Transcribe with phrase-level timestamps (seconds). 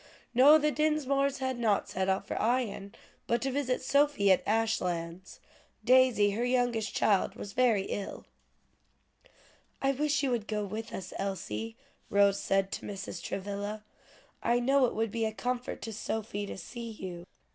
[0.33, 2.95] "No, the Dinsmores had not set out for Ion,
[3.27, 5.39] but to visit Sophie at Ashlands;
[5.85, 8.25] Daisy, her youngest child, was very ill."
[9.79, 11.77] "I wish you would go with us, Elsie,"
[12.09, 13.21] Rose said to Mrs.
[13.21, 13.83] Travilla.
[14.41, 17.27] "I know it would be a comfort to Sophie to see you."